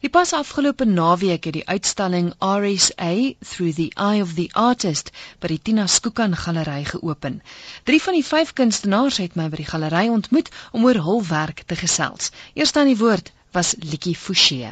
Die 0.00 0.08
pas 0.08 0.30
afgelope 0.32 0.86
naweek 0.88 1.44
het 1.44 1.52
die 1.58 1.66
uitstalling 1.68 2.30
RSA 2.40 3.12
Through 3.44 3.74
the 3.76 3.90
Eye 4.00 4.22
of 4.24 4.30
the 4.34 4.46
Artist 4.56 5.10
by 5.42 5.50
die 5.52 5.58
Tina 5.60 5.84
Skookan 5.92 6.32
Galery 6.32 6.86
geopen. 6.88 7.42
Drie 7.84 7.98
van 8.00 8.16
die 8.16 8.24
vyf 8.24 8.54
kunstenaars 8.56 9.18
het 9.20 9.34
my 9.36 9.50
by 9.52 9.58
die 9.60 9.66
galery 9.68 10.06
ontmoet 10.08 10.48
om 10.72 10.86
oor 10.88 11.02
hul 11.04 11.20
werk 11.28 11.60
te 11.68 11.76
gesels. 11.76 12.30
Eerst 12.56 12.80
aan 12.80 12.88
die 12.88 12.96
woord 12.96 13.28
was 13.52 13.74
Likie 13.90 14.14
Fouchee. 14.16 14.70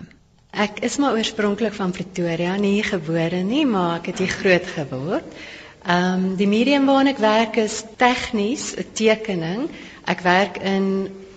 Ek 0.64 0.80
is 0.88 0.96
maar 0.96 1.18
oorspronklik 1.20 1.76
van 1.76 1.92
Pretoria, 1.92 2.54
nie 2.56 2.80
gebore 2.86 3.42
nie, 3.44 3.66
maar 3.68 3.98
ek 3.98 4.08
het 4.14 4.22
hier 4.24 4.32
groot 4.32 4.70
geword. 4.78 5.36
Ehm 5.84 6.14
um, 6.14 6.24
die 6.40 6.48
medium 6.48 6.88
waarin 6.88 7.12
ek 7.12 7.20
werk 7.20 7.60
is 7.60 7.82
tegnies, 8.00 8.70
'n 8.80 8.88
tekening. 9.02 9.68
Ek 10.08 10.24
werk 10.24 10.56
in 10.72 10.88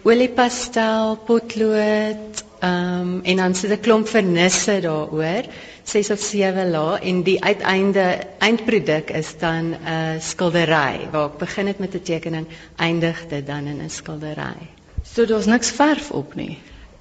oliepastel, 0.08 1.20
potlood, 1.28 2.46
Ehm 2.62 3.02
um, 3.02 3.22
en 3.24 3.36
dan 3.36 3.56
sit 3.56 3.72
'n 3.72 3.80
klomp 3.80 4.08
vernisse 4.08 4.80
daaroor, 4.82 5.44
6 5.84 6.10
of 6.10 6.20
7 6.20 6.70
lae 6.70 7.00
en 7.00 7.24
die 7.24 7.44
uiteinde 7.44 8.20
eindproduk 8.38 9.10
is 9.10 9.38
dan 9.38 9.66
'n 9.70 9.78
uh, 9.88 10.20
skildery 10.20 11.10
waar 11.12 11.26
ek 11.26 11.38
begin 11.38 11.68
het 11.68 11.80
met 11.80 11.96
'n 11.96 12.02
tekening, 12.02 12.46
eindig 12.76 13.28
dit 13.28 13.48
dan 13.48 13.66
in 13.66 13.82
'n 13.82 13.90
skildery. 13.90 14.70
So 15.14 15.26
daar's 15.26 15.46
niks 15.46 15.72
verf 15.72 16.12
op 16.12 16.36
nie. 16.36 16.58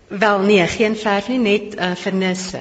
Wel 0.09 0.39
nee, 0.39 0.67
geen 0.67 0.97
verf 0.97 1.29
nie, 1.29 1.39
net 1.39 1.77
uh, 1.77 1.95
vernisse 1.95 2.61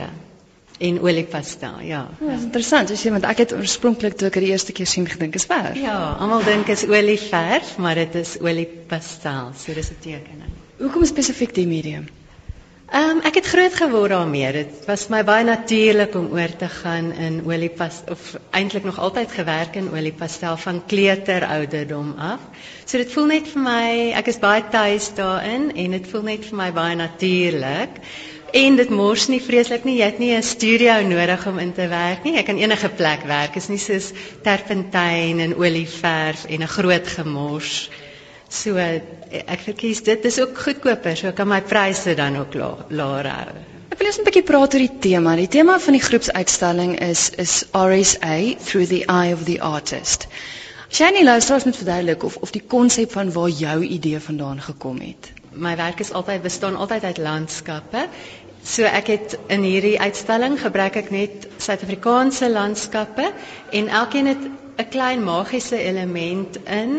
en 0.78 1.02
oliepastel, 1.02 1.80
ja. 1.80 2.10
Oh, 2.20 2.28
ja. 2.28 2.34
Interessant, 2.34 2.92
as 2.92 3.04
jy 3.04 3.12
want 3.12 3.24
ek 3.24 3.38
het 3.38 3.54
oorspronklik 3.54 4.14
toe 4.18 4.28
ek 4.28 4.34
dit 4.34 4.44
die 4.44 4.52
eerste 4.52 4.72
keer 4.72 4.88
sien 4.88 5.08
gedink 5.08 5.36
is 5.36 5.46
verf. 5.46 5.76
Ja, 5.80 6.16
almal 6.20 6.44
dink 6.44 6.68
is 6.68 6.86
olieverf, 6.88 7.78
maar 7.78 7.96
dit 7.96 8.16
is 8.16 8.38
oliepastel, 8.40 9.52
so 9.56 9.74
dis 9.74 9.90
'n 9.90 10.00
tekening. 10.00 10.52
Hoekom 10.78 11.06
spesifiek 11.06 11.54
die 11.56 11.68
medium? 11.68 12.08
Ehm 12.90 13.10
um, 13.10 13.20
ek 13.22 13.36
het 13.38 13.46
groot 13.46 13.76
geword 13.78 14.10
daarmee. 14.10 14.52
Dit 14.52 14.86
was 14.90 15.04
my 15.14 15.20
baie 15.24 15.44
natuurlik 15.46 16.16
om 16.18 16.32
oor 16.34 16.56
te 16.58 16.70
gaan 16.74 17.12
in 17.14 17.36
oliepas 17.46 18.00
of 18.10 18.32
eintlik 18.50 18.84
nog 18.84 18.98
altyd 18.98 19.32
gewerk 19.32 19.76
in 19.78 19.92
oliepastel 19.94 20.58
van 20.58 20.80
kleuterouderdom 20.90 22.16
af. 22.18 22.40
So 22.86 22.98
dit 22.98 23.14
voel 23.14 23.30
net 23.30 23.52
vir 23.52 23.62
my, 23.62 23.92
ek 24.18 24.32
is 24.34 24.42
baie 24.42 24.66
tuis 24.74 25.12
daarin 25.14 25.70
en 25.76 25.96
dit 26.00 26.10
voel 26.10 26.26
net 26.32 26.50
vir 26.50 26.58
my 26.64 26.72
baie 26.74 26.98
natuurlik. 26.98 28.02
En 28.58 28.82
dit 28.82 28.90
mors 28.90 29.28
nie 29.30 29.42
vreeslik 29.52 29.86
nie. 29.86 30.00
Jy 30.02 30.10
het 30.10 30.20
nie 30.26 30.34
'n 30.34 30.44
studio 30.44 30.98
nodig 31.06 31.48
om 31.48 31.60
in 31.60 31.74
te 31.74 31.88
werk 31.88 32.24
nie. 32.24 32.38
Jy 32.42 32.44
kan 32.44 32.58
enige 32.58 32.90
plek 32.90 33.22
werk. 33.30 33.54
Dit 33.54 33.62
is 33.64 33.70
nie 33.70 33.84
soos 33.86 34.12
terpentyn 34.42 35.40
en 35.40 35.56
olieverf 35.56 36.46
en 36.50 36.62
'n 36.64 36.76
groot 36.78 37.08
gemors 37.08 37.90
nie. 37.92 38.09
So 38.50 38.76
ek 38.82 39.62
verkies 39.62 40.00
dit 40.04 40.24
is 40.26 40.40
ook 40.42 40.58
goedkoper, 40.58 41.16
so 41.18 41.32
kan 41.38 41.48
my 41.48 41.60
pryse 41.62 42.16
dan 42.18 42.38
ook 42.42 42.56
laer 42.90 43.28
hou. 43.30 43.52
Ek 43.94 43.98
wil 44.02 44.08
eens 44.10 44.18
'n 44.22 44.26
bietjie 44.26 44.44
praat 44.48 44.74
oor 44.74 44.82
die 44.86 44.98
tema. 45.06 45.36
Die 45.36 45.48
tema 45.48 45.76
van 45.80 45.94
die 45.94 46.02
groepsuitstalling 46.02 46.96
is 47.00 47.30
is 47.44 47.54
RSA 47.78 48.56
through 48.66 48.88
the 48.90 49.04
eye 49.06 49.34
of 49.34 49.44
the 49.46 49.60
artist. 49.62 50.28
Shani 50.90 51.24
luisteraars 51.24 51.64
moet 51.70 51.76
verduidelik 51.78 52.24
of 52.24 52.36
of 52.42 52.52
die 52.52 52.64
konsep 52.68 53.12
van 53.12 53.32
waar 53.32 53.50
jou 53.50 53.84
idee 53.86 54.20
vandaan 54.20 54.62
gekom 54.62 55.00
het. 55.00 55.32
My 55.54 55.76
werk 55.78 56.00
is 56.00 56.12
altyd 56.12 56.42
bestaan 56.42 56.76
altyd 56.76 57.04
uit 57.04 57.18
landskappe. 57.18 58.08
So 58.64 58.84
ek 58.84 59.08
het 59.08 59.38
in 59.48 59.62
hierdie 59.64 60.00
uitstalling 60.00 60.58
gebruik 60.62 60.96
ek 60.96 61.10
net 61.14 61.48
Suid-Afrikaanse 61.58 62.50
landskappe 62.50 63.30
en 63.72 63.88
elkeen 63.88 64.26
het 64.34 64.44
'n 64.78 64.90
klein 64.90 65.24
magiese 65.24 65.78
element 65.78 66.58
in 66.66 66.98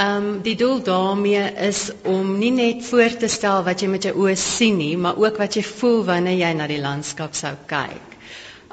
Ehm 0.00 0.16
um, 0.16 0.28
die 0.42 0.54
doel 0.56 0.78
daarmee 0.82 1.42
is 1.68 1.80
om 2.08 2.38
nie 2.38 2.50
net 2.56 2.84
voor 2.88 3.16
te 3.20 3.28
stel 3.28 3.64
wat 3.66 3.82
jy 3.84 3.88
met 3.92 4.06
jou 4.08 4.14
oë 4.22 4.36
sien 4.40 4.78
nie, 4.80 4.94
maar 4.96 5.18
ook 5.20 5.36
wat 5.42 5.58
jy 5.58 5.62
voel 5.66 5.98
wanneer 6.08 6.38
jy 6.40 6.52
na 6.56 6.68
die 6.70 6.78
landskap 6.80 7.36
sou 7.36 7.50
kyk. 7.68 8.14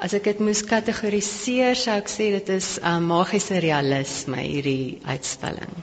As 0.00 0.14
ek 0.16 0.24
dit 0.30 0.40
moes 0.46 0.62
kategoriseer, 0.70 1.76
sou 1.76 1.98
ek 2.00 2.08
sê 2.08 2.30
dit 2.38 2.48
is 2.56 2.68
'n 2.78 2.80
um, 2.80 2.88
ehm, 2.94 3.06
magiese 3.10 3.60
realisme 3.66 4.40
hierdie 4.40 5.00
uitstalling. 5.04 5.76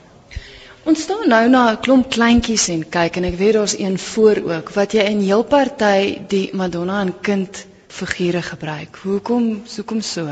Ons 0.86 1.02
staan 1.06 1.28
nou 1.28 1.44
na 1.48 1.62
'n 1.70 1.80
klomp 1.86 2.10
kleintjies 2.10 2.66
en 2.74 2.82
kyk 2.98 3.16
en 3.16 3.30
ek 3.30 3.38
weet 3.38 3.54
daar's 3.60 3.78
een 3.78 3.98
voor 3.98 4.42
ook 4.50 4.74
wat 4.74 4.92
jy 4.98 5.06
in 5.14 5.20
heel 5.20 5.44
party 5.44 6.26
die 6.28 6.50
Madonna 6.54 7.00
en 7.06 7.14
kind 7.20 7.66
figure 7.88 8.42
gebruik. 8.42 8.98
Hoekom 9.02 9.62
hoekom 9.76 10.00
so? 10.00 10.26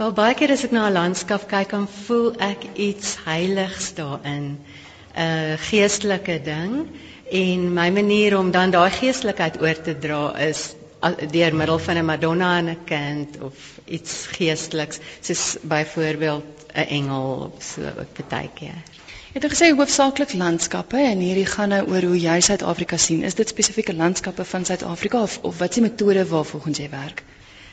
Wel 0.00 0.14
baie 0.16 0.32
keer 0.32 0.52
as 0.54 0.62
ek 0.64 0.70
na 0.72 0.82
'n 0.88 0.94
landskap 0.96 1.42
kyk, 1.48 1.72
dan 1.76 1.82
voel 1.94 2.28
ek 2.44 2.62
iets 2.84 3.08
heiligs 3.24 3.88
daarin, 3.98 4.46
'n 4.56 5.24
uh, 5.24 5.58
geestelike 5.64 6.36
ding 6.46 6.86
en 7.40 7.66
my 7.78 7.90
manier 7.96 8.36
om 8.38 8.48
dan 8.50 8.72
daai 8.72 8.88
geestelikheid 8.94 9.58
oor 9.60 9.76
te 9.88 9.94
dra 10.04 10.22
is 10.46 10.62
deur 11.34 11.54
middel 11.60 11.78
van 11.88 12.00
'n 12.00 12.08
Madonna 12.12 12.48
en 12.58 12.70
'n 12.70 12.84
kind 12.84 13.36
of 13.48 13.54
iets 13.84 14.14
geesteliks, 14.38 15.00
soos 15.20 15.44
byvoorbeeld 15.74 16.64
'n 16.72 16.88
engel 17.00 17.52
of 17.52 17.62
so 17.62 17.92
ook 18.00 18.28
baie 18.28 18.50
keer. 18.54 18.80
Jy 19.32 19.40
het 19.40 19.52
gesê 19.52 19.68
hoofsaaklik 19.76 20.32
landskappe 20.32 20.96
en 20.96 21.18
hierdie 21.18 21.50
gaan 21.56 21.68
nou 21.76 21.82
oor 21.92 22.02
hoe 22.02 22.20
jy 22.20 22.40
Suid-Afrika 22.40 22.96
sien. 22.96 23.22
Is 23.22 23.34
dit 23.34 23.48
spesifieke 23.48 23.94
landskappe 23.94 24.44
van 24.44 24.64
Suid-Afrika 24.64 25.22
of 25.22 25.38
of 25.42 25.58
wat 25.58 25.68
is 25.68 25.74
die 25.74 25.88
metode 25.90 26.26
waarvolgens 26.26 26.78
jy 26.78 26.88
werk? 26.88 27.22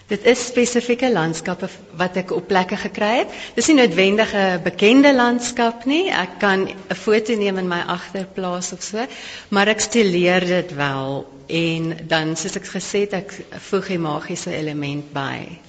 Dit 0.08 0.24
is 0.24 0.46
spesifieke 0.48 1.10
landskappe 1.12 1.68
wat 2.00 2.16
ek 2.22 2.32
op 2.32 2.46
plekke 2.48 2.78
gekry 2.80 3.10
het. 3.18 3.34
Dis 3.58 3.68
nie 3.68 3.76
noodwendig 3.76 4.32
'n 4.34 4.62
bekende 4.64 5.12
landskap 5.16 5.84
nie. 5.86 6.08
Ek 6.10 6.38
kan 6.40 6.68
'n 6.70 6.96
foto 6.96 7.36
neem 7.36 7.58
in 7.58 7.68
my 7.68 7.82
agterplaas 7.98 8.72
of 8.74 8.82
so, 8.84 9.06
maar 9.50 9.68
ek 9.68 9.80
stileer 9.80 10.40
dit 10.46 10.74
wel 10.76 11.28
en 11.48 11.98
dan 12.08 12.36
soos 12.36 12.56
ek 12.56 12.68
gesê 12.68 13.00
het, 13.04 13.14
ek 13.14 13.32
voeg 13.70 13.90
'n 13.90 14.02
magiese 14.02 14.52
element 14.56 15.12
by. 15.14 15.67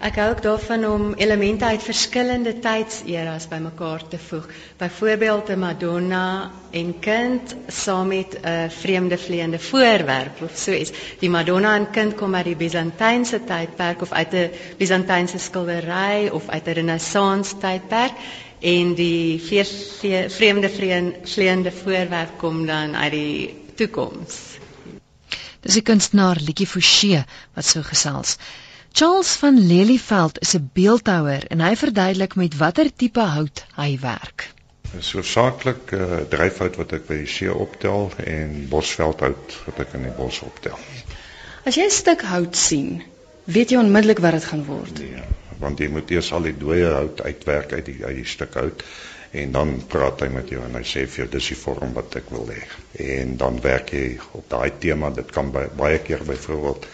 Ek 0.00 0.16
hou 0.16 0.30
ook 0.32 0.38
daarvan 0.42 0.84
om 0.88 1.02
elemente 1.20 1.64
uit 1.68 1.82
verskillende 1.84 2.54
tydseras 2.64 3.44
bymekaar 3.50 4.00
te 4.08 4.18
voeg. 4.18 4.46
Byvoorbeeld 4.80 5.48
'n 5.52 5.58
Madonna 5.60 6.50
en 6.70 6.94
kind 6.98 7.54
saam 7.68 8.08
met 8.08 8.38
'n 8.42 8.70
vreemde 8.70 9.18
vleiende 9.18 9.58
voorwerp 9.58 10.40
of 10.42 10.50
so 10.56 10.72
iets. 10.72 10.90
Die 11.18 11.30
Madonna 11.30 11.74
en 11.76 11.90
kind 11.90 12.14
kom 12.14 12.34
uit 12.34 12.44
die 12.44 12.56
Byzantynse 12.56 13.44
tydperk 13.44 14.00
of 14.02 14.12
uit 14.12 14.32
'n 14.34 14.50
Byzantynse 14.78 15.38
skildery 15.38 16.28
of 16.32 16.48
uit 16.48 16.66
'n 16.66 16.72
Renaissance 16.80 17.58
tydperk 17.58 18.12
en 18.60 18.94
die 18.94 19.40
vreemde 20.28 20.70
vleiende 21.24 21.72
voorwerp 21.72 22.38
kom 22.38 22.66
dan 22.66 22.96
uit 22.96 23.12
die 23.12 23.54
toekoms. 23.74 24.40
Dis 25.60 25.72
die 25.76 25.82
kunstenaar 25.82 26.36
Likie 26.40 26.66
Fouchee 26.66 27.24
wat 27.54 27.64
so 27.64 27.82
gesels. 27.82 28.36
Charles 28.92 29.32
van 29.38 29.66
Lelyveld 29.66 30.40
is 30.40 30.54
'n 30.56 30.70
beeldhouer 30.72 31.46
en 31.46 31.60
hy 31.60 31.76
verduidelik 31.76 32.34
met 32.34 32.56
watter 32.56 32.88
tipe 32.96 33.20
hout 33.20 33.64
hy 33.76 33.98
werk. 34.00 34.50
Dit 34.90 35.00
is 35.00 35.12
hoofsaaklik 35.12 35.92
uh, 35.94 36.16
dryfhout 36.28 36.76
wat 36.76 36.92
ek 36.98 37.06
by 37.06 37.20
die 37.22 37.30
see 37.30 37.52
optel 37.54 38.10
en 38.24 38.66
bosveldhout 38.72 39.54
wat 39.66 39.78
ek 39.86 39.94
in 39.98 40.08
die 40.08 40.16
bos 40.16 40.40
optel. 40.42 40.78
As 41.64 41.78
jy 41.78 41.86
'n 41.86 41.94
stuk 41.94 42.24
hout 42.32 42.56
sien, 42.56 43.02
weet 43.44 43.70
jy 43.70 43.78
onmiddellik 43.78 44.18
wat 44.18 44.38
dit 44.40 44.44
gaan 44.50 44.64
word. 44.66 44.98
Nee, 44.98 45.22
want 45.62 45.78
jy 45.78 45.88
moet 45.88 46.10
eers 46.10 46.32
al 46.32 46.50
die 46.50 46.56
dooie 46.58 46.90
hout 46.90 47.22
uitwerk 47.22 47.72
uit 47.72 47.86
die 47.86 47.98
uit 48.04 48.16
die 48.16 48.28
stuk 48.34 48.54
hout 48.58 48.82
en 49.30 49.52
dan 49.52 49.76
praat 49.86 50.24
hy 50.24 50.28
met 50.34 50.48
jou 50.50 50.64
en 50.64 50.74
hy 50.74 50.82
sê 50.82 51.06
vir 51.06 51.24
jou 51.24 51.28
dis 51.36 51.52
die 51.52 51.58
vorm 51.62 51.92
wat 51.94 52.16
ek 52.18 52.32
wil 52.34 52.48
hê. 52.50 52.62
En 53.14 53.36
dan 53.36 53.60
werk 53.62 53.92
jy 53.94 54.18
op 54.32 54.48
daai 54.50 54.72
tema. 54.82 55.10
Dit 55.14 55.30
kan 55.30 55.52
by, 55.54 55.68
baie 55.78 56.00
keer 56.02 56.24
byvoorbeeld 56.26 56.88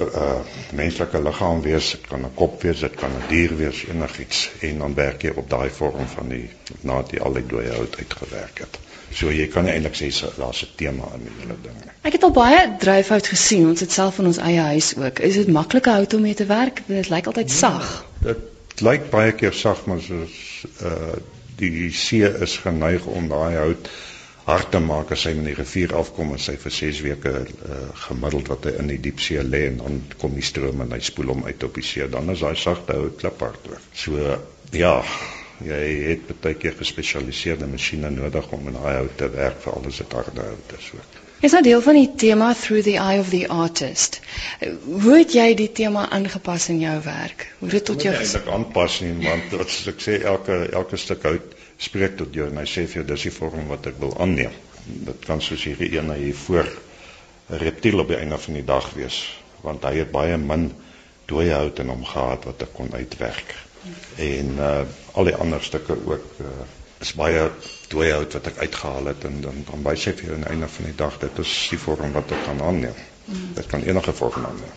uh, 0.00 0.06
uh, 0.06 0.40
menslike 0.72 1.22
liggaam 1.22 1.62
wees, 1.62 1.90
dit 1.90 2.06
kan 2.10 2.24
'n 2.24 2.34
kop 2.34 2.62
wees, 2.62 2.80
dit 2.80 2.94
kan 2.94 3.10
'n 3.10 3.28
dier 3.28 3.56
wees, 3.56 3.84
enigiets 3.84 4.50
en 4.60 4.78
dan 4.78 4.94
werk 4.94 5.22
jy 5.22 5.32
op 5.34 5.50
daai 5.50 5.70
vorm 5.70 6.06
van 6.06 6.28
die 6.28 6.50
nadat 6.80 7.10
jy 7.10 7.20
al 7.20 7.32
die 7.32 7.46
dooie 7.46 7.72
hout 7.72 7.96
uitgewerk 7.98 8.58
het. 8.58 8.78
So 9.10 9.32
jy 9.32 9.46
kan 9.48 9.66
eintlik 9.66 9.96
sê 9.96 10.10
daar's 10.36 10.62
'n 10.62 10.74
tema 10.76 11.08
in 11.14 11.24
die 11.24 11.34
hele 11.40 11.56
ding. 11.62 11.76
Ek 12.02 12.12
het 12.12 12.22
al 12.22 12.30
baie 12.30 12.76
dryfhout 12.78 13.26
gesien, 13.26 13.68
ons 13.68 13.80
het 13.80 13.92
self 13.92 14.18
in 14.18 14.26
ons 14.26 14.36
eie 14.36 14.60
huis 14.60 14.96
ook. 14.96 15.18
Is 15.18 15.34
dit 15.34 15.48
maklike 15.48 15.90
hout 15.90 16.14
om 16.14 16.20
mee 16.20 16.34
te 16.34 16.46
werk? 16.46 16.82
Dit 16.86 17.08
lyk 17.08 17.26
altyd 17.26 17.50
ja, 17.50 17.56
sag. 17.56 18.04
Dit 18.20 18.80
lyk 18.80 19.10
baie 19.10 19.32
keer 19.32 19.52
sag, 19.52 19.84
maar 19.86 20.00
soos 20.00 20.64
uh 20.82 21.16
die 21.58 21.90
see 21.90 22.22
is 22.22 22.56
geneig 22.62 23.06
om 23.10 23.28
daai 23.28 23.56
hout 23.56 23.88
hard 24.48 24.70
te 24.72 24.80
maak 24.80 25.10
as 25.12 25.26
hy 25.28 25.34
in 25.36 25.44
die 25.44 25.56
rivier 25.56 25.92
afkom 25.98 26.32
en 26.32 26.40
sy 26.40 26.54
vir 26.60 26.74
6 26.74 27.00
weke 27.04 27.32
uh, 27.36 27.80
gemiddeld 28.06 28.48
wat 28.52 28.68
hy 28.68 28.74
in 28.80 28.88
die 28.92 29.00
diepsee 29.04 29.44
lê 29.44 29.66
en 29.68 29.80
dan 29.82 29.98
kom 30.22 30.36
die 30.38 30.46
stroom 30.50 30.80
en 30.84 30.94
hy 30.96 31.00
spoel 31.04 31.34
hom 31.34 31.44
uit 31.44 31.66
op 31.68 31.76
die 31.76 31.84
see 31.84 32.08
dan 32.14 32.32
is 32.32 32.44
daai 32.46 32.56
sagte 32.56 32.96
hout 32.96 33.20
kliphard 33.20 33.68
hoor. 33.68 33.84
So 33.92 34.38
ja, 34.72 34.94
jy 35.68 35.84
het 36.06 36.32
baie 36.40 36.56
keer 36.60 36.76
gespesialiseerde 36.80 37.68
masjiene 37.68 38.12
nodig 38.14 38.52
om 38.56 38.68
in 38.72 38.80
daai 38.80 38.94
hout 39.02 39.16
te 39.20 39.28
werk 39.36 39.60
vir 39.66 39.80
alles 39.80 40.04
wat 40.04 40.20
harde 40.22 40.50
hout 40.52 40.78
is 40.80 40.92
ook. 40.96 41.24
Is 41.40 41.52
nou 41.54 41.60
deel 41.62 41.82
van 41.82 41.94
die 41.94 42.08
tema 42.18 42.48
through 42.54 42.82
the 42.82 42.96
eye 42.98 43.20
of 43.20 43.28
the 43.30 43.44
artist. 43.48 44.18
Hoe 44.82 45.18
het 45.20 45.34
jy 45.36 45.52
die 45.54 45.68
tema 45.70 46.08
aangepas 46.10 46.66
in 46.72 46.80
jou 46.82 46.96
werk? 47.04 47.44
Hoe 47.60 47.68
dit 47.70 47.84
tot 47.86 48.02
jou? 48.02 48.14
Ek 48.14 48.48
aanpas 48.50 48.96
nie 49.04 49.12
want 49.22 49.54
wat 49.54 49.74
ek 49.92 50.02
sê 50.02 50.16
elke 50.26 50.56
elke 50.80 50.98
stuk 50.98 51.22
hout 51.28 51.54
spreek 51.78 52.16
tot 52.18 52.34
jou 52.34 52.48
en 52.50 52.58
hy 52.58 52.66
sê 52.66 52.88
vir 52.88 53.00
jou 53.00 53.06
dis 53.12 53.28
die 53.28 53.34
vorm 53.36 53.70
wat 53.70 53.86
ek 53.86 54.00
wil 54.02 54.16
aanneem. 54.18 54.56
Dit 55.06 55.28
kan 55.30 55.38
soos 55.44 55.62
hierdie 55.68 55.92
een 55.94 56.10
hier 56.16 56.34
voor 56.42 56.66
'n 56.66 57.62
reptiel 57.62 58.02
op 58.02 58.10
die 58.10 58.18
einde 58.18 58.38
van 58.38 58.58
die 58.58 58.66
dag 58.66 58.90
wees 58.98 59.22
want 59.62 59.86
hy 59.86 59.94
het 60.02 60.10
baie 60.10 60.36
min 60.36 60.72
dooie 61.30 61.54
hout 61.54 61.78
in 61.78 61.94
hom 61.94 62.04
gehad 62.04 62.50
wat 62.50 62.66
ek 62.66 62.74
kon 62.74 62.90
uitwerk. 62.92 63.54
En 64.18 64.56
uh 64.58 64.82
al 65.14 65.30
die 65.30 65.38
ander 65.38 65.62
stukke 65.62 65.94
ook 65.94 66.42
uh 66.42 66.50
is 66.98 67.14
baie 67.14 67.50
dooie 67.92 68.12
hout 68.12 68.32
wat 68.36 68.46
ek 68.50 68.58
uitgehaal 68.64 69.12
het 69.12 69.24
en 69.24 69.40
dan 69.44 69.62
dan 69.70 69.82
wys 69.86 70.04
hy 70.08 70.12
vir 70.18 70.28
jou 70.28 70.34
aan 70.36 70.44
die 70.44 70.50
einde 70.54 70.68
van 70.74 70.90
die 70.90 70.98
dag 70.98 71.16
dit 71.22 71.38
is 71.44 71.54
die 71.72 71.78
vorm 71.78 72.12
wat 72.12 72.28
dit 72.28 72.44
kan 72.44 72.60
aanneem. 72.62 72.98
Dit 73.54 73.66
kan 73.66 73.82
enige 73.82 74.12
vorm 74.12 74.44
aanneem. 74.44 74.76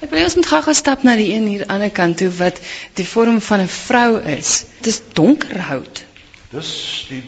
Ek 0.00 0.10
wil 0.12 0.24
ons 0.24 0.36
moet 0.38 0.48
gou-gou 0.50 0.74
stap 0.74 1.02
na 1.06 1.16
die 1.18 1.32
een 1.34 1.48
hier 1.50 1.64
aan 1.66 1.66
die 1.66 1.74
ander 1.74 1.94
kant 1.94 2.18
toe 2.22 2.30
wat 2.38 2.60
die 2.98 3.06
vorm 3.06 3.40
van 3.40 3.64
'n 3.64 3.72
vrou 3.72 4.20
is. 4.36 4.64
Dit 4.78 4.92
is 4.92 5.02
donker 5.12 5.60
hout. 5.70 6.04
Dis 6.50 6.70
die 7.08 7.22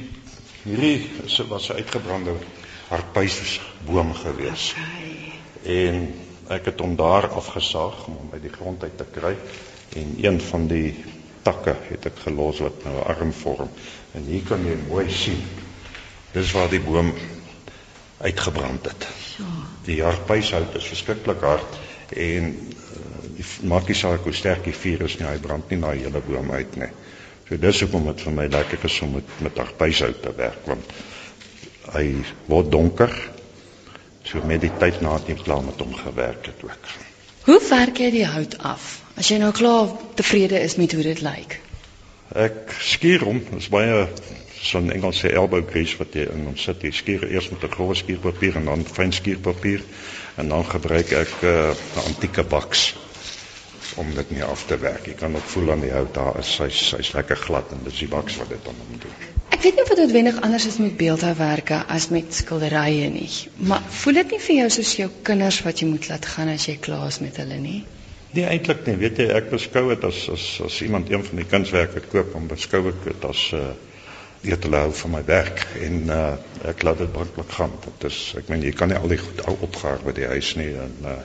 hierdie 0.65 1.11
was 1.49 1.69
'n 1.71 1.79
uitgebrande 1.83 2.37
hartpuisboom 2.89 4.15
gewees. 4.15 4.75
En 5.65 6.15
ek 6.49 6.65
het 6.71 6.81
hom 6.81 6.97
daar 6.97 7.29
afgesaag 7.29 8.07
om 8.07 8.15
hom 8.15 8.29
uit 8.33 8.43
die 8.43 8.53
grond 8.53 8.83
uit 8.83 8.97
te 8.99 9.07
kry 9.13 9.35
en 9.97 10.15
een 10.23 10.41
van 10.41 10.67
die 10.67 10.95
takke 11.47 11.77
het 11.89 12.11
ek 12.11 12.21
gelos 12.27 12.61
wat 12.65 12.85
nou 12.85 12.97
'n 12.99 13.07
arm 13.15 13.33
vorm. 13.33 13.71
En 14.15 14.27
hier 14.27 14.43
kan 14.49 14.65
jy 14.65 14.77
mooi 14.89 15.07
sien. 15.11 15.43
Dis 16.33 16.53
waar 16.53 16.69
die 16.69 16.81
boom 16.81 17.15
uitgebrand 18.19 18.85
het. 18.85 19.07
Ja. 19.39 19.53
Die 19.85 20.03
hartpuishout 20.03 20.75
is 20.75 20.89
verskriklik 20.93 21.41
hard 21.41 21.79
en 22.17 22.49
uh, 23.39 23.45
maak 23.69 23.89
nie 23.91 23.97
saak 23.99 24.25
hoe 24.25 24.33
sterk 24.33 24.65
die 24.65 24.75
vuur 24.75 25.05
is 25.05 25.19
nie, 25.19 25.27
hy 25.29 25.39
brand 25.43 25.71
nie 25.71 25.79
na 25.79 25.93
die 25.93 26.07
hele 26.07 26.23
boom 26.25 26.51
uit 26.51 26.77
nie. 26.81 26.91
So 27.49 27.59
dis 27.63 27.81
hoekom 27.85 28.09
dit 28.11 28.25
vir 28.27 28.35
my 28.35 28.47
lekker 28.51 28.85
is 28.89 29.01
om 29.07 29.13
met 29.19 29.41
met 29.45 29.59
hartpuishout 29.63 30.23
te 30.23 30.33
werk 30.39 30.67
want 30.67 30.95
hy 31.95 32.07
word 32.51 32.71
donker. 32.73 33.13
So 34.27 34.43
met 34.43 34.65
die 34.65 34.73
tyd 34.81 35.03
na 35.05 35.19
het 35.19 35.29
jy 35.31 35.39
klaar 35.43 35.63
met 35.63 35.81
hom 35.83 35.95
gewerk 35.95 36.49
het 36.51 36.65
ook. 36.67 36.95
Hoe 37.47 37.61
werk 37.69 38.01
jy 38.03 38.11
die 38.11 38.27
hout 38.27 38.59
af? 38.59 39.06
As 39.17 39.31
jy 39.33 39.39
nou 39.41 39.53
klaar 39.57 39.93
tevrede 40.15 40.59
is 40.61 40.77
met 40.77 40.93
hoe 40.93 41.03
dit 41.03 41.21
lyk. 41.25 41.61
Ek 42.37 42.75
skuur 42.85 43.23
hom, 43.25 43.39
dit 43.41 43.63
is 43.63 43.69
baie 43.73 44.05
so 44.61 44.79
'n 44.79 44.91
Engelse 44.93 45.31
elbow 45.33 45.63
grease 45.71 45.97
wat 45.97 46.13
jy 46.15 46.27
in 46.33 46.45
hom 46.49 46.57
sit. 46.57 46.83
Jy 46.83 46.93
skuur 46.93 47.25
eers 47.31 47.49
met 47.51 47.65
'n 47.65 47.73
grove 47.73 47.95
skuurpapier 47.95 48.57
en 48.61 48.65
dan 48.65 48.85
fyn 48.85 49.13
skuurpapier 49.13 49.83
en 50.37 50.49
dan 50.49 50.65
gebruik 50.65 51.13
ek 51.13 51.33
eh, 51.43 51.49
'n 51.49 51.99
uh, 51.99 52.05
antieke 52.07 52.45
baks 52.45 52.95
om 53.97 54.15
dit 54.15 54.31
nie 54.31 54.45
af 54.45 54.67
te 54.67 54.79
werk. 54.79 55.07
Jy 55.07 55.15
kan 55.15 55.35
ook 55.37 55.49
voel 55.55 55.71
aan 55.73 55.81
die 55.81 55.93
hout 55.93 56.15
daar 56.15 56.39
is 56.39 56.53
hy's 56.59 56.93
hy's 56.97 57.13
lekker 57.17 57.37
glad 57.37 57.73
en 57.73 57.85
dis 57.85 57.99
die 58.05 58.09
baks 58.09 58.37
wat 58.37 58.49
dit 58.53 58.69
aan 58.69 58.81
hom 58.85 59.01
doen. 59.01 59.17
Ek 59.49 59.63
weet 59.63 59.75
nie 59.75 59.83
of 59.83 59.89
dit 59.89 59.99
noodwendig 59.99 60.41
anders 60.41 60.67
is 60.67 60.77
met 60.83 60.97
beeldhouwerke 60.97 61.85
as 61.89 62.09
met 62.13 62.35
skilderye 62.35 63.09
nie, 63.09 63.31
maar 63.57 63.83
voel 64.03 64.21
dit 64.21 64.31
nie 64.31 64.41
vir 64.49 64.57
jou 64.57 64.71
soos 64.71 64.97
jou 65.01 65.11
kinders 65.23 65.63
wat 65.63 65.81
jy 65.81 65.89
moet 65.89 66.09
laat 66.09 66.27
gaan 66.27 66.53
as 66.53 66.67
jy 66.69 66.77
klaar 66.77 67.09
is 67.09 67.23
met 67.25 67.37
hulle 67.41 67.61
nie? 67.63 67.85
Nee, 68.35 68.45
eintlik 68.45 68.87
nie. 68.87 68.97
Weet 69.01 69.21
jy, 69.23 69.27
ek 69.33 69.51
beskou 69.53 69.89
dit 69.93 70.05
as 70.05 70.29
as 70.33 70.47
as 70.67 70.81
iemand 70.85 71.11
een 71.11 71.25
van 71.25 71.41
die 71.41 71.49
kunswerke 71.49 72.03
koop, 72.11 72.33
dan 72.33 72.49
beskou 72.51 72.83
ek 72.91 73.05
dit 73.05 73.29
as 73.29 73.51
'n 73.53 73.61
uh, 73.61 73.75
eet 74.47 74.63
hulle 74.67 74.81
hou 74.85 74.93
van 74.93 75.11
my 75.11 75.23
werk 75.27 75.63
en 75.83 76.11
uh, 76.13 76.35
ek 76.71 76.83
laat 76.87 76.99
dit 77.03 77.13
banklik 77.13 77.51
gaan. 77.59 77.73
Dit 77.85 78.11
is 78.11 78.19
ek 78.39 78.49
meen 78.53 78.63
jy 78.63 78.73
kan 78.77 78.89
nie 78.93 78.99
al 78.99 79.09
die 79.09 79.21
goed 79.23 79.43
ou 79.51 79.57
opgaar 79.69 80.03
by 80.05 80.15
die 80.17 80.29
huis 80.31 80.55
nie 80.61 80.73
en 80.75 80.97
uh, 81.05 81.19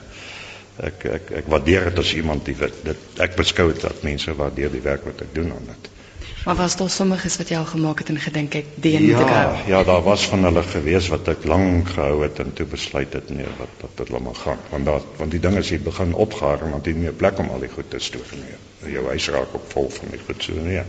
ek 0.88 1.04
ek 1.18 1.32
ek 1.42 1.50
waardeer 1.52 1.90
dit 1.90 1.98
as 2.02 2.14
iemand 2.18 2.46
die 2.48 2.56
dit 2.58 3.20
ek 3.20 3.36
beskou 3.36 3.68
dit 3.72 3.82
dat 3.82 4.02
mense 4.06 4.34
waardeer 4.34 4.72
die 4.72 4.84
werk 4.84 5.04
wat 5.04 5.22
ek 5.26 5.34
doen 5.34 5.52
aan 5.52 5.68
dit. 5.68 5.90
Maar 6.44 6.54
was 6.58 6.76
daar 6.76 6.90
sommiges 6.90 7.36
wat 7.38 7.48
jy 7.48 7.56
al 7.56 7.68
gemaak 7.70 7.98
het 8.02 8.08
en 8.08 8.18
gedink 8.20 8.52
het 8.58 8.70
die 8.74 8.92
moet 9.00 9.10
ja, 9.10 9.20
ek 9.22 9.34
hou? 9.34 9.56
Ja, 9.70 9.82
daar 9.86 10.02
was 10.02 10.26
van 10.28 10.44
hulle 10.44 10.62
gewees 10.66 11.08
wat 11.12 11.28
ek 11.28 11.44
lank 11.46 11.92
gehou 11.94 12.22
het 12.22 12.38
en 12.42 12.52
toe 12.58 12.66
besluit 12.66 13.12
het 13.12 13.30
nee, 13.30 13.46
wat 13.58 13.84
wat 13.84 13.96
dit 14.02 14.08
laat 14.14 14.24
maar 14.26 14.40
gaan. 14.40 14.64
Want 14.70 14.86
daar 14.90 15.06
want 15.20 15.30
die 15.30 15.40
dinge 15.40 15.62
sê 15.66 15.78
begin 15.82 16.14
opgaar 16.14 16.64
en 16.64 16.74
dan 16.74 16.80
het 16.80 16.90
jy 16.90 16.96
nie 16.98 17.06
meer 17.08 17.18
plek 17.24 17.38
om 17.38 17.52
al 17.54 17.62
die 17.62 17.70
goed 17.74 17.90
te 17.90 18.02
stoor 18.02 18.34
nie. 18.38 18.58
Jou 18.96 19.06
huis 19.06 19.28
raak 19.36 19.54
op 19.54 19.70
vol 19.74 19.90
van 19.98 20.16
die 20.16 20.22
goed 20.26 20.42
so 20.42 20.66
nee. 20.66 20.82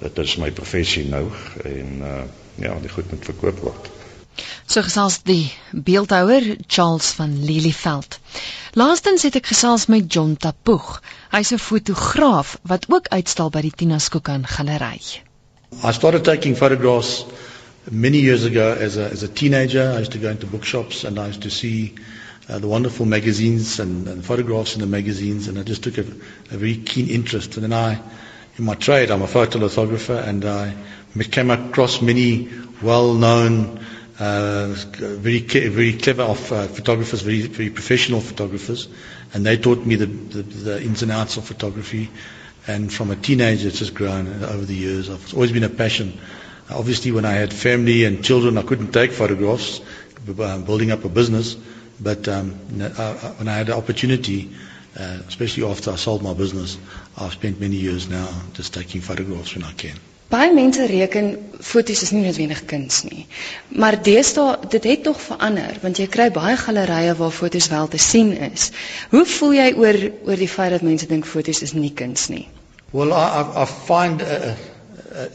Dit 0.00 0.18
is 0.24 0.36
my 0.40 0.50
professie 0.50 1.04
nou 1.08 1.26
en 1.64 2.00
uh 2.00 2.22
ja, 2.54 2.70
die 2.80 2.90
goed 2.90 3.10
moet 3.10 3.24
verkoop 3.26 3.58
word. 3.66 3.88
So 4.66 4.82
gesels 4.82 5.20
die 5.22 5.52
beeldhouer 5.72 6.56
Charles 6.66 7.10
van 7.18 7.44
Lelyveld. 7.44 8.18
Laastens 8.74 9.22
het 9.22 9.36
ek 9.38 9.46
gesels 9.52 9.86
met 9.92 10.12
John 10.12 10.36
Tapoeg. 10.36 11.00
Hy's 11.30 11.52
'n 11.52 11.58
fotograaf 11.62 12.56
wat 12.62 12.86
ook 12.88 13.08
uitstal 13.08 13.50
by 13.50 13.60
die 13.60 13.72
Tina 13.76 13.98
Skokan 13.98 14.46
Galery. 14.46 15.00
I 15.82 15.92
started 15.92 16.24
taking 16.24 16.56
photographs 16.56 17.24
many 17.90 18.18
years 18.18 18.44
ago 18.44 18.72
as 18.72 18.96
a 18.96 19.10
as 19.10 19.22
a 19.22 19.28
teenager. 19.28 19.92
I 19.92 20.00
used 20.00 20.12
to 20.12 20.18
go 20.18 20.30
into 20.30 20.46
bookshops 20.46 21.04
and 21.04 21.18
I 21.18 21.28
used 21.28 21.42
to 21.42 21.50
see 21.50 21.94
uh, 22.48 22.58
the 22.58 22.68
wonderful 22.68 23.06
magazines 23.06 23.80
and, 23.80 24.08
and 24.08 24.24
photographs 24.24 24.74
in 24.74 24.80
the 24.80 24.86
magazines 24.86 25.48
and 25.48 25.58
I 25.58 25.62
just 25.62 25.82
took 25.84 25.98
a, 25.98 26.04
a 26.50 26.56
very 26.58 26.76
keen 26.76 27.08
interest 27.08 27.56
and 27.56 27.64
then 27.64 27.72
I 27.72 27.98
in 28.58 28.64
my 28.64 28.74
trade 28.74 29.10
I'm 29.10 29.22
a 29.22 29.26
photolithographer 29.26 30.16
and 30.28 30.44
I 30.44 30.74
came 31.30 31.50
across 31.50 32.00
many 32.02 32.48
well-known 32.82 33.80
very 34.18 35.40
very 35.68 35.92
clever 35.94 36.22
of 36.22 36.52
uh, 36.52 36.66
photographers, 36.68 37.22
very 37.22 37.42
very 37.42 37.70
professional 37.70 38.20
photographers, 38.20 38.88
and 39.32 39.44
they 39.44 39.56
taught 39.56 39.84
me 39.84 39.96
the, 39.96 40.06
the, 40.06 40.42
the 40.42 40.82
ins 40.82 41.02
and 41.02 41.10
outs 41.12 41.36
of 41.36 41.44
photography. 41.44 42.10
And 42.66 42.90
from 42.90 43.10
a 43.10 43.16
teenager, 43.16 43.68
it's 43.68 43.78
just 43.80 43.92
grown 43.92 44.26
over 44.42 44.64
the 44.64 44.74
years. 44.74 45.08
It's 45.10 45.34
always 45.34 45.52
been 45.52 45.64
a 45.64 45.68
passion. 45.68 46.18
Obviously, 46.70 47.12
when 47.12 47.26
I 47.26 47.32
had 47.32 47.52
family 47.52 48.04
and 48.04 48.24
children, 48.24 48.56
I 48.56 48.62
couldn't 48.62 48.92
take 48.92 49.12
photographs, 49.12 49.80
building 50.24 50.90
up 50.90 51.04
a 51.04 51.10
business. 51.10 51.56
But 52.00 52.26
um, 52.26 52.58
uh, 52.80 53.14
when 53.36 53.48
I 53.48 53.54
had 53.56 53.66
the 53.66 53.76
opportunity, 53.76 54.50
uh, 54.98 55.18
especially 55.28 55.64
after 55.64 55.90
I 55.90 55.96
sold 55.96 56.22
my 56.22 56.32
business, 56.32 56.78
I've 57.18 57.32
spent 57.32 57.60
many 57.60 57.76
years 57.76 58.08
now 58.08 58.28
just 58.54 58.72
taking 58.72 59.00
photographs 59.02 59.54
when 59.54 59.64
I 59.64 59.72
can. 59.72 59.96
Baie 60.34 60.50
mense 60.54 60.86
reken 60.90 61.26
fotos 61.62 62.00
is 62.02 62.10
nie 62.14 62.24
noodwendig 62.24 62.64
kuns 62.70 63.02
nie. 63.06 63.24
Maar 63.82 63.96
deesdae 64.02 64.56
dit 64.72 64.86
het 64.90 65.02
tog 65.06 65.20
verander 65.22 65.76
want 65.82 66.00
jy 66.02 66.06
kry 66.16 66.26
baie 66.34 66.56
gallerye 66.58 67.12
waar 67.20 67.34
fotos 67.36 67.68
wel 67.70 67.86
te 67.92 68.00
sien 68.02 68.32
is. 68.48 68.64
Hoe 69.14 69.22
voel 69.36 69.54
jy 69.60 69.68
oor 69.78 69.98
oor 70.26 70.42
die 70.42 70.50
feit 70.56 70.74
dat 70.74 70.82
mense 70.88 71.06
dink 71.12 71.28
fotos 71.30 71.62
is 71.68 71.76
nie 71.78 71.92
kuns 72.02 72.26
nie? 72.34 72.48
Well 72.92 73.14
I 73.14 73.44
I 73.62 73.66
find 73.86 74.22
uh, 74.26 74.54
uh, 75.14 75.28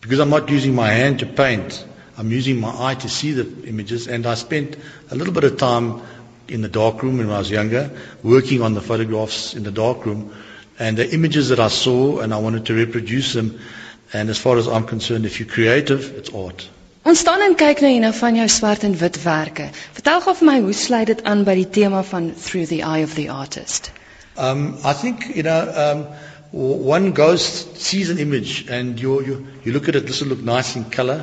because 0.00 0.20
I'm 0.22 0.30
not 0.30 0.50
using 0.50 0.74
my 0.78 0.88
hand 1.00 1.18
to 1.20 1.26
paint, 1.26 1.84
I'm 2.16 2.30
using 2.30 2.60
my 2.60 2.70
eye 2.90 2.94
to 3.02 3.08
see 3.08 3.32
the 3.32 3.46
images 3.66 4.06
and 4.06 4.26
I 4.26 4.34
spent 4.34 4.76
a 5.10 5.14
little 5.16 5.32
bit 5.32 5.44
of 5.44 5.56
time 5.56 6.00
in 6.48 6.60
the 6.62 6.68
dark 6.68 7.02
room 7.02 7.18
when 7.18 7.30
I 7.30 7.38
was 7.38 7.50
younger 7.50 7.90
working 8.22 8.62
on 8.62 8.74
the 8.74 8.82
photographs 8.82 9.54
in 9.54 9.64
the 9.64 9.72
dark 9.72 10.06
room 10.06 10.30
and 10.78 10.96
the 10.96 11.08
images 11.12 11.48
that 11.48 11.58
I 11.60 11.68
saw 11.68 12.20
and 12.20 12.32
I 12.34 12.38
wanted 12.38 12.66
to 12.66 12.74
reproduce 12.74 13.32
them 13.32 13.58
And 14.14 14.30
as 14.30 14.38
far 14.38 14.56
as 14.58 14.68
I'm 14.68 14.86
concerned, 14.86 15.26
if 15.26 15.40
you're 15.40 15.48
creative, 15.48 16.16
it's 16.16 16.30
art. 16.32 16.68
Ons 17.04 17.20
staan 17.20 17.42
en 17.44 17.54
kyk 17.60 17.80
nou 17.84 17.88
hierna 17.92 18.12
van 18.16 18.36
jou 18.38 18.44
swart 18.48 18.84
en 18.88 18.94
wit 19.00 19.16
werke. 19.24 19.64
Vertel 19.96 20.22
gou 20.24 20.32
vir 20.38 20.46
my 20.48 20.54
hoe 20.64 20.72
sluit 20.80 21.10
dit 21.10 21.24
aan 21.28 21.42
by 21.48 21.56
die 21.58 21.66
tema 21.78 22.02
van 22.10 22.30
Through 22.44 22.68
the 22.70 22.78
Eye 22.90 23.02
of 23.08 23.16
the 23.18 23.26
Artist? 23.34 23.90
Um 24.46 24.62
I 24.84 24.94
think, 25.00 25.26
you 25.36 25.42
know, 25.42 25.58
um 25.86 26.06
one 26.54 27.10
goes 27.18 27.44
sees 27.88 28.08
an 28.14 28.18
image 28.24 28.54
and 28.70 29.00
you 29.00 29.18
you 29.26 29.36
you 29.64 29.72
look 29.72 29.88
at 29.92 29.96
it, 30.00 30.06
this 30.06 30.22
will 30.22 30.28
look 30.28 30.46
nice 30.52 30.76
in 30.76 30.84
color. 30.96 31.18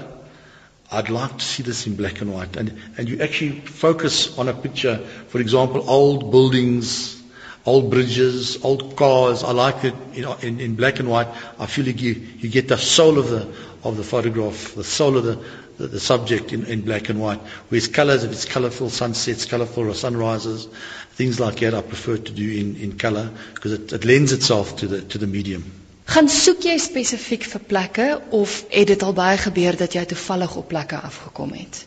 I'd 0.92 1.10
like 1.10 1.38
to 1.38 1.46
see 1.46 1.64
this 1.64 1.88
in 1.88 1.96
black 1.96 2.20
and 2.22 2.34
white. 2.36 2.58
And 2.58 2.76
and 2.98 3.08
you 3.10 3.22
actually 3.22 3.62
focus 3.86 4.38
on 4.38 4.50
a 4.50 4.54
picture, 4.54 4.98
for 5.30 5.40
example, 5.40 5.90
old 5.90 6.30
buildings, 6.32 7.21
old 7.66 7.90
bridges, 7.92 8.64
old 8.64 8.96
cars. 8.96 9.44
I 9.44 9.52
like 9.52 9.84
it 9.84 9.94
you 10.14 10.24
know, 10.24 10.34
in, 10.42 10.60
in 10.60 10.76
black 10.76 11.00
and 11.00 11.10
white. 11.10 11.28
I 11.60 11.66
feel 11.66 11.86
like 11.86 12.02
you, 12.02 12.14
you 12.14 12.50
get 12.50 12.68
the 12.68 12.78
soul 12.78 13.20
of 13.20 13.30
the, 13.30 13.54
of 13.84 13.98
the 13.98 14.04
photograph, 14.04 14.76
the 14.76 14.84
soul 14.84 15.18
of 15.18 15.24
the, 15.24 15.40
the, 15.78 15.88
the 15.88 16.00
subject 16.00 16.54
in, 16.54 16.66
in 16.66 16.82
black 16.82 17.10
and 17.10 17.20
white. 17.20 17.40
Whereas 17.70 17.88
colors, 17.88 18.24
if 18.24 18.32
it's 18.32 18.46
colorful 18.46 18.90
sunsets, 18.90 19.46
colorful 19.46 19.94
sunrises, 19.94 20.68
things 21.14 21.40
like 21.40 21.60
that 21.60 21.74
I 21.74 21.82
prefer 21.82 22.18
to 22.18 22.32
do 22.32 22.60
in, 22.60 22.76
in 22.78 22.98
color 22.98 23.30
because 23.54 23.74
it, 23.74 23.94
it 23.94 24.06
lends 24.06 24.32
itself 24.32 24.78
to 24.78 24.88
the, 24.88 25.02
to 25.02 25.18
the 25.18 25.28
medium. 25.28 25.64
Gaan 26.12 26.28
soek 26.28 26.66
jy 26.66 26.74
spesifiek 26.82 27.46
vir 27.48 27.62
plekke 27.70 28.06
of 28.36 28.56
het 28.74 28.90
dit 28.90 29.04
al 29.06 29.14
baie 29.16 29.38
gebeur 29.40 29.78
dat 29.80 29.94
jy 29.96 30.02
toevallig 30.10 30.56
op 30.60 30.68
plekke 30.74 30.98
afgekom 30.98 31.54
het? 31.56 31.84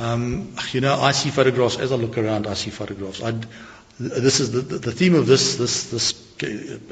Um, 0.00 0.54
you 0.70 0.80
know, 0.80 0.94
I 1.00 1.10
see 1.12 1.30
photographs 1.30 1.78
as 1.78 1.90
I 1.90 1.96
look 1.96 2.18
around. 2.18 2.46
I 2.46 2.54
see 2.54 2.70
photographs. 2.70 3.20
I, 3.20 3.32
this 3.98 4.40
is 4.40 4.52
the, 4.52 4.60
the 4.60 4.92
theme 4.92 5.14
of 5.14 5.26
this 5.26 5.56
this 5.56 5.90
this 5.90 6.28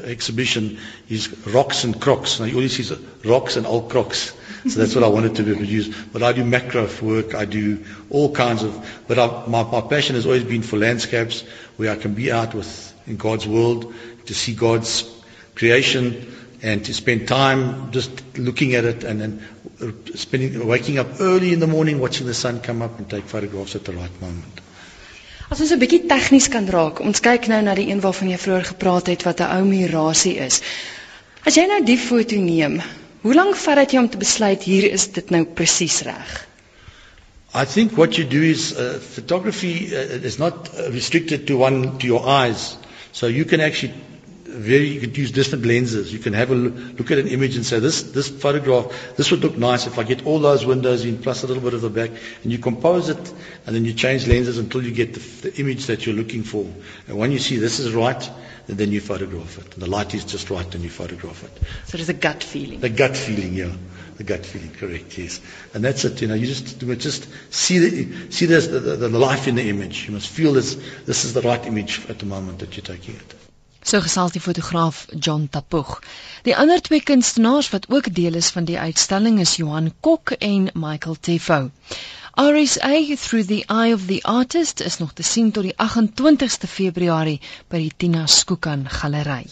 exhibition 0.02 0.78
is 1.08 1.46
rocks 1.46 1.84
and 1.84 2.00
crocs. 2.00 2.40
Now 2.40 2.46
you 2.46 2.56
only 2.56 2.68
see 2.68 2.96
rocks 3.24 3.56
and 3.56 3.64
old 3.64 3.90
crocs, 3.90 4.34
so 4.66 4.80
that's 4.80 4.94
what 4.94 5.04
I 5.04 5.08
wanted 5.08 5.36
to 5.36 5.44
reproduce. 5.44 5.88
But 6.06 6.24
I 6.24 6.32
do 6.32 6.44
macro 6.44 6.88
work. 7.02 7.34
I 7.34 7.44
do 7.44 7.84
all 8.10 8.34
kinds 8.34 8.64
of. 8.64 9.04
But 9.06 9.20
I, 9.20 9.46
my 9.46 9.62
my 9.62 9.82
passion 9.82 10.16
has 10.16 10.26
always 10.26 10.44
been 10.44 10.62
for 10.62 10.78
landscapes 10.78 11.42
where 11.76 11.92
I 11.92 11.96
can 11.96 12.14
be 12.14 12.32
out 12.32 12.54
with 12.54 12.92
in 13.06 13.16
God's 13.16 13.46
world 13.46 13.94
to 14.26 14.34
see 14.34 14.54
God's 14.54 15.08
creation 15.54 16.34
and 16.62 16.84
to 16.86 16.92
spend 16.92 17.28
time 17.28 17.92
just 17.92 18.36
looking 18.36 18.74
at 18.74 18.84
it 18.84 19.04
and 19.04 19.20
then 19.20 20.06
spending 20.16 20.66
waking 20.66 20.98
up 20.98 21.20
early 21.20 21.52
in 21.52 21.60
the 21.60 21.66
morning 21.68 22.00
watching 22.00 22.26
the 22.26 22.34
sun 22.34 22.60
come 22.60 22.82
up 22.82 22.98
and 22.98 23.08
take 23.08 23.24
photographs 23.24 23.76
at 23.76 23.84
the 23.84 23.92
right 23.92 24.20
moment. 24.20 24.65
As 25.48 25.60
ons 25.62 25.70
'n 25.72 25.78
bietjie 25.78 26.06
tegnies 26.10 26.48
kan 26.50 26.66
raak, 26.74 27.00
ons 27.00 27.20
kyk 27.22 27.46
nou 27.50 27.60
na 27.62 27.74
die 27.78 27.86
een 27.90 28.00
waarvan 28.02 28.30
jy 28.32 28.38
vroeër 28.44 28.64
gepraat 28.72 29.06
het 29.12 29.22
wat 29.22 29.40
'n 29.40 29.50
ou 29.56 29.64
mirasie 29.64 30.36
is. 30.46 30.60
As 31.46 31.54
jy 31.54 31.66
nou 31.70 31.84
die 31.86 31.98
foto 31.98 32.34
neem, 32.36 32.80
hoe 33.22 33.34
lank 33.34 33.54
vat 33.56 33.76
dit 33.82 33.90
jou 33.94 34.02
om 34.02 34.08
te 34.10 34.18
besluit 34.18 34.62
hier 34.62 34.90
is 34.90 35.06
dit 35.12 35.30
nou 35.30 35.44
presies 35.44 36.00
reg? 36.02 36.46
I 37.54 37.64
think 37.64 37.92
what 37.96 38.16
you 38.18 38.24
do 38.28 38.42
is 38.42 38.72
uh, 38.72 38.98
photography 39.14 39.88
uh, 39.94 40.18
is 40.30 40.38
not 40.38 40.68
restricted 40.90 41.46
to 41.46 41.56
one 41.58 41.96
to 41.98 42.06
your 42.06 42.26
eyes. 42.26 42.76
So 43.12 43.26
you 43.28 43.44
can 43.44 43.60
actually 43.60 43.94
very 44.46 44.88
you 44.88 45.00
can 45.00 45.14
use 45.14 45.30
different 45.30 45.64
lenses. 45.66 46.12
You 46.12 46.18
can 46.18 46.32
have 46.32 46.50
a 46.50 46.54
look 46.54 47.10
at 47.10 47.18
an 47.18 47.28
image 47.28 47.56
and 47.56 47.64
say 47.64 47.78
this 47.78 48.02
this 48.12 48.28
photograph 48.28 49.16
this 49.16 49.30
would 49.30 49.40
look 49.40 49.56
nice 49.56 49.86
if 49.86 49.98
I 49.98 50.04
get 50.04 50.26
all 50.26 50.38
those 50.38 50.64
windows 50.64 51.04
in 51.04 51.18
plus 51.18 51.42
a 51.42 51.46
little 51.46 51.62
bit 51.62 51.74
of 51.74 51.80
the 51.82 51.90
back 51.90 52.10
and 52.42 52.52
you 52.52 52.58
compose 52.58 53.08
it 53.08 53.32
and 53.66 53.74
then 53.74 53.84
you 53.84 53.92
change 53.92 54.26
lenses 54.26 54.58
until 54.58 54.82
you 54.82 54.92
get 54.92 55.14
the, 55.14 55.20
the 55.50 55.60
image 55.60 55.86
that 55.86 56.06
you're 56.06 56.14
looking 56.16 56.42
for. 56.42 56.66
And 57.08 57.18
when 57.18 57.32
you 57.32 57.38
see 57.38 57.56
this 57.56 57.78
is 57.80 57.92
right, 57.92 58.28
then 58.66 58.90
you 58.90 59.00
photograph 59.00 59.58
it. 59.58 59.74
And 59.74 59.82
the 59.82 59.88
light 59.90 60.14
is 60.14 60.24
just 60.24 60.50
right, 60.50 60.74
and 60.74 60.82
you 60.82 60.90
photograph 60.90 61.44
it. 61.44 61.50
So 61.86 61.96
there's 61.96 62.08
a 62.08 62.14
gut 62.14 62.42
feeling. 62.42 62.80
The 62.80 62.88
gut 62.88 63.16
feeling, 63.16 63.54
yeah. 63.54 63.72
The 64.16 64.24
gut 64.24 64.44
feeling, 64.44 64.72
correct, 64.72 65.16
yes. 65.18 65.40
And 65.74 65.84
that's 65.84 66.04
it, 66.04 66.20
you 66.22 66.28
know, 66.28 66.34
you 66.34 66.46
just, 66.46 66.82
you 66.82 66.96
just 66.96 67.28
see, 67.52 67.78
the, 67.78 68.30
see 68.30 68.46
the, 68.46 68.60
the, 68.60 68.96
the 68.96 69.08
life 69.08 69.46
in 69.46 69.54
the 69.54 69.68
image. 69.68 70.06
You 70.06 70.14
must 70.14 70.28
feel 70.28 70.52
this, 70.52 70.74
this 71.04 71.24
is 71.24 71.34
the 71.34 71.42
right 71.42 71.64
image 71.66 72.08
at 72.08 72.18
the 72.18 72.26
moment 72.26 72.58
that 72.60 72.76
you're 72.76 72.84
taking 72.84 73.14
it. 73.16 73.45
So 73.86 74.00
gesels 74.02 74.32
die 74.34 74.40
fotograaf 74.42 75.04
John 75.24 75.44
Tapoeg. 75.56 75.90
Die 76.48 76.54
ander 76.62 76.80
twee 76.82 77.02
kunstenaars 77.10 77.68
wat 77.74 77.84
ook 77.88 78.08
deel 78.14 78.34
is 78.40 78.48
van 78.56 78.64
die 78.66 78.78
uitstalling 78.78 79.38
is 79.44 79.52
Johan 79.60 79.92
Kok 80.00 80.32
en 80.48 80.66
Michael 80.74 81.16
Tefo. 81.20 81.58
RSA 82.46 83.14
Through 83.26 83.46
the 83.52 83.62
Eye 83.68 83.94
of 83.94 84.08
the 84.08 84.18
Artist 84.24 84.80
is 84.80 84.98
nog 84.98 85.12
te 85.12 85.22
sien 85.22 85.52
tot 85.52 85.68
die 85.70 85.76
28ste 85.86 86.66
Februarie 86.74 87.38
by 87.68 87.84
die 87.86 87.92
Tina 87.96 88.26
Skookan 88.26 88.88
Galery. 88.90 89.46